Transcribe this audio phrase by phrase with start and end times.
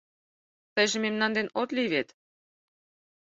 [0.75, 2.07] Тыйже мемнан ден от лий вет.